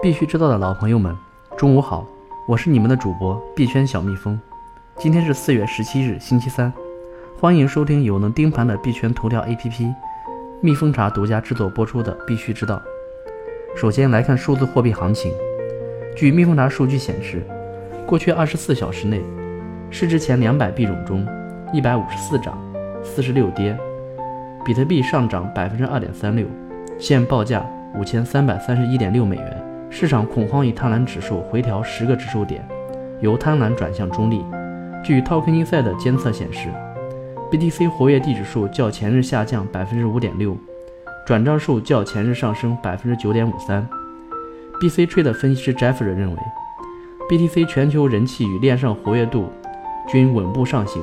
[0.00, 1.12] 必须知道的老朋友们，
[1.56, 2.06] 中午好，
[2.46, 4.38] 我是你们的主播币圈小蜜蜂。
[4.96, 6.72] 今天是四月十七日，星期三，
[7.40, 9.92] 欢迎收听有能盯盘的币圈头条 APP
[10.60, 12.76] 蜜蜂茶独家制作播出的《必须知道》。
[13.76, 15.32] 首先来看数字货币行情。
[16.16, 17.44] 据蜜蜂茶数据显示，
[18.06, 19.20] 过去二十四小时内，
[19.90, 21.26] 市值前两百币种中，
[21.72, 22.56] 一百五十四涨，
[23.02, 23.76] 四十六跌，
[24.64, 26.46] 比特币上涨百分之二点三六，
[27.00, 27.66] 现报价。
[27.94, 32.66] 五千三百三十一点六美元，市场恐慌与贪婪指数回调十个指数点，
[33.20, 34.44] 由贪婪转向中立。
[35.02, 36.68] 据 Token Insight 的监测显示
[37.50, 40.56] ，BTC 活跃地址数较前日下降百分之五点六，
[41.26, 43.88] 转账数较前日上升百分之九点五三。
[44.80, 46.36] BC Trade 分析师 Jeffrey 认为
[47.30, 49.48] ，BTC 全球人气与链上活跃度
[50.06, 51.02] 均稳步上行，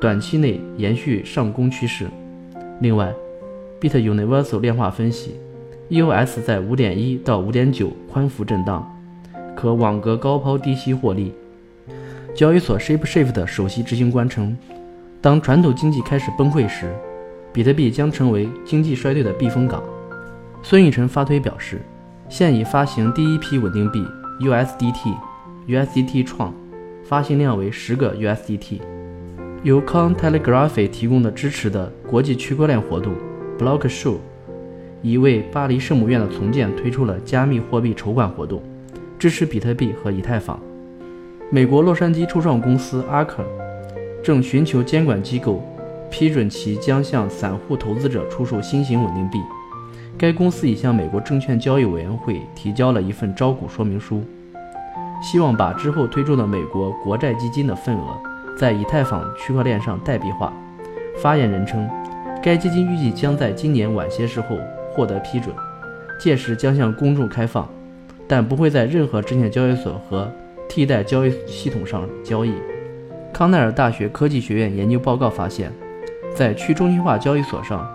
[0.00, 2.06] 短期内延续上攻趋势。
[2.80, 3.12] 另外
[3.80, 5.40] ，Bit Universal 量化分析。
[5.90, 8.88] EOS 在五点一到五点九宽幅震荡，
[9.54, 11.34] 可网格高抛低吸获利。
[12.34, 14.56] 交易所 ShapeShift 首席执行官称，
[15.20, 16.94] 当传统经济开始崩溃时，
[17.52, 19.82] 比特币将成为经济衰退的避风港。
[20.62, 21.82] 孙宇晨发推表示，
[22.28, 24.02] 现已发行第一批稳定币
[24.40, 26.54] USDT，USDT 创，
[27.04, 28.80] 发行量为十个 USDT。
[29.62, 33.12] 由 Cointelegraph 提供的支持的国际区块链活动
[33.58, 34.16] Blockshow。
[35.02, 38.62] 已为巴黎圣母院的重建推出了加密货币筹款活动，
[39.18, 40.58] 支持比特币和以太坊。
[41.50, 43.34] 美国洛杉矶初创公司 Ark
[44.22, 45.60] 正寻求监管机构
[46.08, 49.38] 批准其将向散户投资者出售新型稳定币。
[50.16, 54.22] 该公司已向美国证券交易委员会提交了一份招股说明书，
[55.20, 58.16] 希望把之后推出的美国国债基金的份额
[58.56, 60.52] 在以太坊区块链上代币化。
[61.20, 61.88] 发言人称，
[62.40, 64.56] 该基金预计将在今年晚些时候。
[64.94, 65.54] 获得批准，
[66.18, 67.68] 届时将向公众开放，
[68.28, 70.30] 但不会在任何证券交易所和
[70.68, 72.52] 替代交易系统上交易。
[73.32, 75.72] 康奈尔大学科技学院研究报告发现，
[76.34, 77.88] 在去中心化交易所上，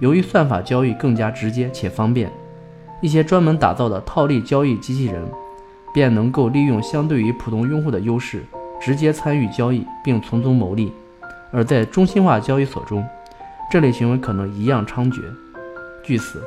[0.00, 2.30] 由于算法交易更加直接且方便，
[3.00, 5.22] 一些专门打造的套利交易机器人
[5.92, 8.42] 便能够利用相对于普通用户的优势，
[8.80, 10.92] 直接参与交易并从中牟利；
[11.50, 13.04] 而在中心化交易所中，
[13.70, 15.22] 这类行为可能一样猖獗。
[16.04, 16.42] 据此，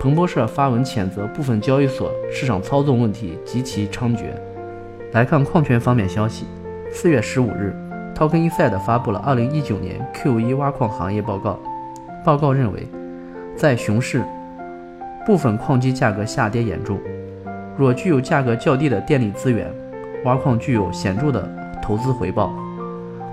[0.00, 4.30] 彭博社发文谴责部分交易所市场操纵问题极其猖獗。
[5.12, 6.46] 来看矿权方面消息，
[6.90, 7.76] 四月十五日
[8.16, 11.60] ，Token Insight 发布了二零一九年 Q1 挖矿行业报告。
[12.24, 12.88] 报告认为，
[13.54, 14.24] 在熊市，
[15.26, 16.98] 部分矿机价格下跌严重。
[17.76, 19.70] 若具有价格较低的电力资源，
[20.24, 21.46] 挖矿具有显著的
[21.82, 22.50] 投资回报。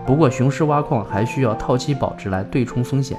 [0.06, 3.18] 不过，熊市挖矿还需要套期保值来对冲风险。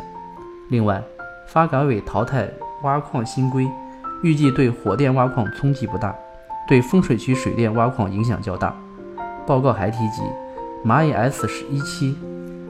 [0.69, 1.03] 另外，
[1.53, 2.49] 发改委淘汰
[2.85, 3.69] 挖矿新规，
[4.23, 6.15] 预计对火电挖矿冲击不大，
[6.69, 8.73] 对丰水区水电挖矿影响较大。
[9.49, 10.23] 报告还提及，
[10.87, 12.17] 蚂蚁 S 十一期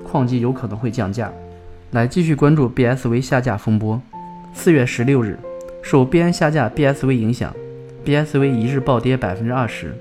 [0.02, 1.30] 矿机有可能会降价。
[1.90, 4.00] 来继续关注 BSV 下架风波。
[4.54, 5.38] 四月十六日，
[5.82, 7.54] 受币安下架 BSV 影响
[8.06, 9.94] ，BSV 一日暴跌百分之二十，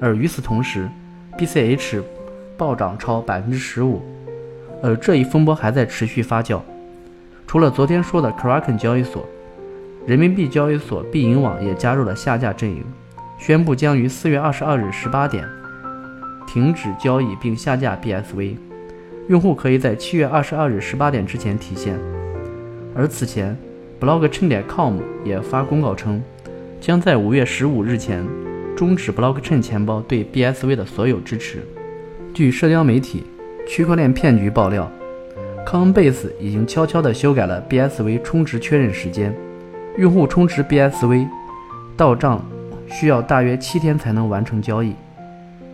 [0.00, 0.88] 而与此同时
[1.38, 2.02] ，BCH
[2.56, 4.02] 暴涨超百分之十五，
[4.82, 6.60] 而这一风波还在持续发酵。
[7.46, 9.24] 除了昨天说的 Kraken 交易所，
[10.06, 12.84] 人民币交易所币银网也加入了下架阵营，
[13.38, 15.48] 宣布将于四月二十二日十八点
[16.46, 18.56] 停止交易并下架 BSV，
[19.28, 21.98] 用户可以在七月二十二日十八点之前提现。
[22.94, 23.56] 而此前
[24.00, 26.22] ，Blockchain.com 也发公告称，
[26.80, 28.26] 将在五月十五日前
[28.76, 31.62] 终止 Blockchain 钱包对 BSV 的所有支持。
[32.32, 33.24] 据社交媒体
[33.68, 34.90] 区块链骗局爆料。
[35.64, 39.34] 康恩贝斯已经悄悄地修改了 BSV 充值确认时间，
[39.96, 41.26] 用户充值 BSV
[41.96, 42.44] 到账
[42.86, 44.94] 需要大约七天才能完成交易。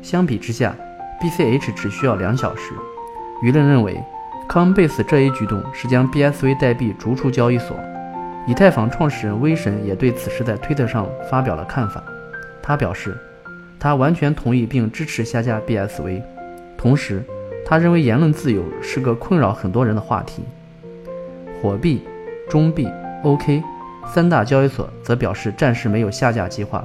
[0.01, 0.75] 相比之下
[1.21, 2.73] ，BCH 只需要两小时。
[3.43, 4.01] 舆论认为
[4.49, 7.77] ，Coinbase 这一举动是将 BSV 代币逐出交易所。
[8.47, 12.03] 以太坊创始人威神也对此事在推特上发表了看法。
[12.62, 13.16] 他表示，
[13.78, 16.22] 他完全同意并支持下架 BSV，
[16.78, 17.22] 同时。
[17.71, 20.43] 他认为言论自由是个困扰很多人的话题。
[21.63, 22.03] 火币、
[22.49, 22.89] 中币、
[23.22, 23.63] OK
[24.13, 26.84] 三大交易所则表示暂时没有下架计划，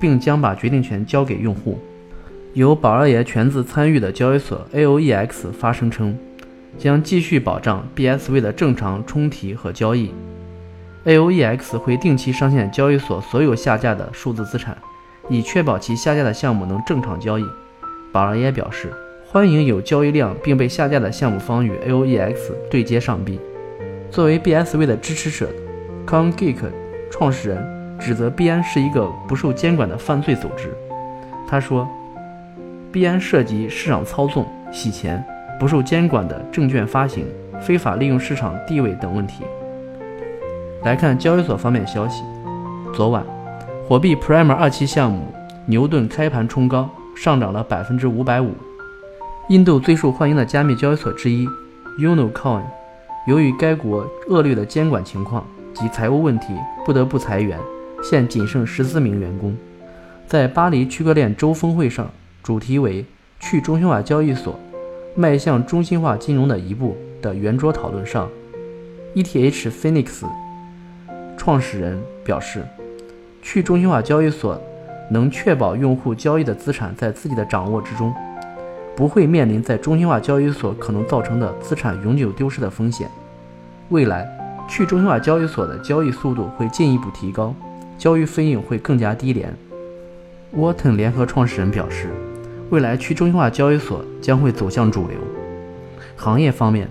[0.00, 1.78] 并将把决定权交给用户。
[2.54, 6.18] 由宝二爷全资参与的交易所 AOEX 发声称，
[6.76, 10.12] 将继续保障 BSV 的正常充提和交易。
[11.04, 14.76] AOEX 会定期上线交易所所有下架的数字资产，
[15.28, 17.44] 以确保其下架的项目能正常交易。
[18.10, 18.92] 宝二爷表示。
[19.32, 22.34] 欢迎有交易量并被下架的项目方与 AOEX
[22.68, 23.38] 对接上币。
[24.10, 25.48] 作为 BSV 的支持者
[26.04, 26.56] ，Con Geek
[27.12, 30.74] 创始人指责币安是一个不受监管的犯罪组织。
[31.46, 31.86] 他说，
[32.90, 35.24] 币安涉及市场操纵、洗钱、
[35.60, 37.24] 不受监管的证券发行、
[37.60, 39.44] 非法利用市场地位等问题。
[40.82, 42.24] 来看交易所方面消息，
[42.92, 43.24] 昨晚，
[43.86, 45.28] 火币 Prime 二期项目
[45.66, 48.52] 牛顿开盘冲高，上涨了百分之五百五。
[49.50, 51.44] 印度最受欢迎的加密交易所之一
[51.98, 52.62] Unocoin，
[53.26, 55.44] 由于该国恶劣的监管情况
[55.74, 56.54] 及财务问题，
[56.86, 57.58] 不得不裁员，
[58.00, 59.56] 现仅剩十四名员工。
[60.24, 62.08] 在巴黎区块链周峰会上，
[62.44, 63.04] 主题为
[63.40, 64.56] “去中心化交易所
[65.16, 68.28] 迈向中心化金融的一步”的圆桌讨论上
[69.16, 70.24] ，ETH Phoenix。
[71.36, 72.64] 创始人表示，
[73.42, 74.62] 去中心化交易所
[75.10, 78.14] 能确保用户交易的资产在自己的掌握之中，
[79.00, 83.08] 不会面临在中心化交易所可能造成的资产永久丢失的风险。
[83.88, 84.28] 未来，
[84.68, 87.54] 去中心化交易所的交易速度会进一步提高，
[87.96, 89.56] 交易费用会更加低廉。
[90.50, 92.10] 沃腾联合创始人表示，
[92.68, 95.16] 未来去中心化交易所将会走向主流。
[96.14, 96.86] 行业方面，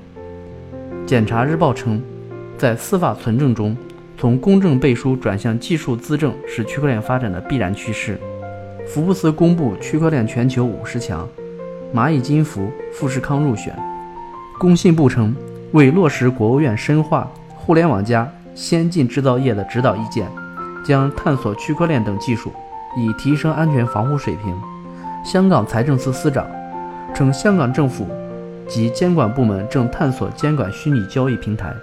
[1.06, 2.02] 检察日报称，
[2.58, 3.78] 在司法存证中。
[4.18, 8.20] 从公证背书转向技术资证是区块链发展的必然趋势。
[8.88, 11.30] 福布斯公布区块链全球五十强，
[11.94, 13.76] 蚂蚁金服、富士康入选。
[14.60, 15.36] 工信部称，
[15.72, 20.28] 为落实国务院深化“互联网加”先进制造业的指导意见，
[20.86, 22.52] 将探索区块链等技术，
[22.98, 24.56] 以提升安全防护水平。
[25.26, 26.46] 香港财政司司长
[27.16, 28.06] 称，香港政府
[28.68, 31.74] 及监管部门正探索监管虚拟交易平台。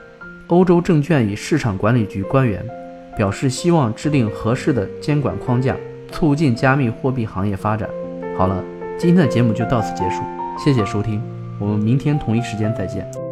[0.49, 2.65] 欧洲证券与市场管理局官员
[3.17, 5.75] 表示，希望制定合适的监管框架，
[6.13, 7.89] 促进加密货币行业发展。
[8.39, 8.63] 好了，
[8.99, 10.23] 今天的节目就到此结束，
[10.59, 11.23] 谢谢收听，
[11.59, 13.26] 我们明天同一时间再见。